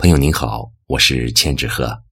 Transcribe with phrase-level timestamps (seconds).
[0.00, 2.02] 朋友您好，我是千纸鹤，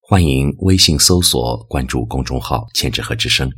[0.00, 3.52] 欢迎微信搜索关注公众号“千纸鹤之声”。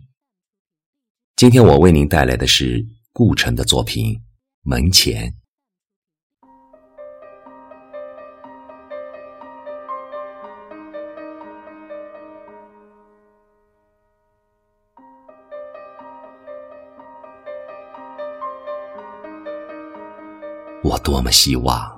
[1.37, 4.15] 今天我为您带来的是顾城的作品
[4.62, 5.31] 《门前》。
[20.82, 21.97] 我多么希望。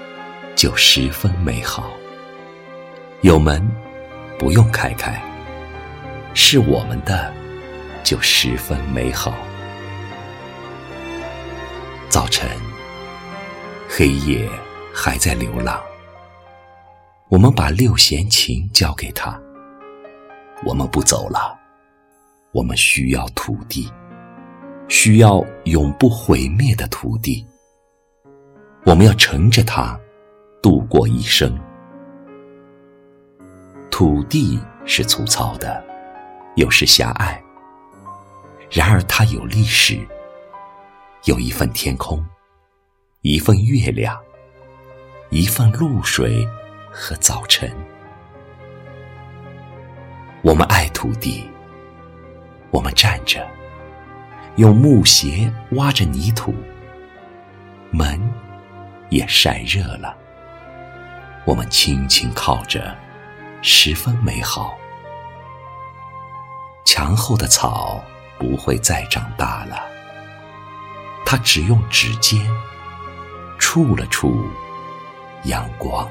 [0.55, 1.91] 就十分美好。
[3.21, 3.65] 有门，
[4.39, 5.21] 不用开开，
[6.33, 7.31] 是我们的，
[8.03, 9.33] 就十分美好。
[12.09, 12.49] 早晨，
[13.87, 14.49] 黑夜
[14.93, 15.79] 还在流浪，
[17.29, 19.39] 我们把六弦琴交给他。
[20.65, 21.57] 我们不走了，
[22.51, 23.91] 我们需要土地，
[24.87, 27.45] 需要永不毁灭的土地。
[28.83, 29.99] 我们要乘着它。
[30.61, 31.57] 度过一生，
[33.89, 35.83] 土地是粗糙的，
[36.55, 37.41] 有时狭隘。
[38.69, 39.99] 然而它有历史，
[41.25, 42.23] 有一份天空，
[43.21, 44.15] 一份月亮，
[45.31, 46.47] 一份露水
[46.91, 47.67] 和早晨。
[50.43, 51.49] 我们爱土地，
[52.69, 53.43] 我们站着，
[54.57, 56.53] 用木鞋挖着泥土，
[57.89, 58.21] 门
[59.09, 60.20] 也晒热了。
[61.45, 62.95] 我们轻轻靠着，
[63.61, 64.77] 十分美好。
[66.85, 68.03] 墙后的草
[68.37, 69.81] 不会再长大了，
[71.25, 72.45] 它只用指尖
[73.57, 74.45] 触了触
[75.45, 76.07] 阳光。